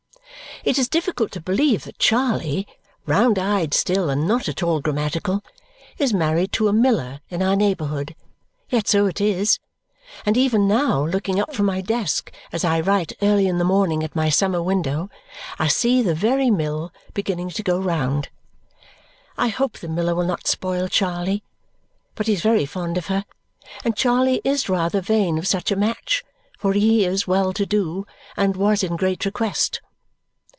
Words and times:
It 0.63 0.77
is 0.77 0.87
difficult 0.87 1.31
to 1.31 1.41
believe 1.41 1.85
that 1.85 1.97
Charley 1.97 2.67
(round 3.07 3.39
eyed 3.39 3.73
still, 3.73 4.11
and 4.11 4.27
not 4.27 4.47
at 4.47 4.61
all 4.61 4.79
grammatical) 4.79 5.43
is 5.97 6.13
married 6.13 6.51
to 6.51 6.67
a 6.67 6.73
miller 6.73 7.19
in 7.29 7.41
our 7.41 7.55
neighbourhood; 7.55 8.15
yet 8.69 8.87
so 8.87 9.07
it 9.07 9.19
is; 9.19 9.57
and 10.23 10.37
even 10.37 10.67
now, 10.67 11.03
looking 11.03 11.39
up 11.39 11.55
from 11.55 11.65
my 11.65 11.81
desk 11.81 12.31
as 12.51 12.63
I 12.63 12.79
write 12.79 13.13
early 13.23 13.47
in 13.47 13.57
the 13.57 13.63
morning 13.65 14.03
at 14.03 14.15
my 14.15 14.29
summer 14.29 14.61
window, 14.61 15.09
I 15.57 15.67
see 15.67 16.03
the 16.03 16.13
very 16.13 16.51
mill 16.51 16.93
beginning 17.15 17.49
to 17.49 17.63
go 17.63 17.79
round. 17.79 18.29
I 19.39 19.47
hope 19.47 19.79
the 19.79 19.87
miller 19.89 20.13
will 20.13 20.27
not 20.27 20.45
spoil 20.45 20.87
Charley; 20.87 21.43
but 22.13 22.27
he 22.27 22.33
is 22.33 22.41
very 22.43 22.67
fond 22.67 22.99
of 22.99 23.07
her, 23.07 23.25
and 23.83 23.97
Charley 23.97 24.41
is 24.43 24.69
rather 24.69 25.01
vain 25.01 25.39
of 25.39 25.47
such 25.47 25.71
a 25.71 25.75
match, 25.75 26.23
for 26.59 26.73
he 26.73 27.03
is 27.03 27.25
well 27.25 27.51
to 27.53 27.65
do 27.65 28.05
and 28.37 28.55
was 28.55 28.83
in 28.83 28.95
great 28.95 29.25
request. 29.25 29.81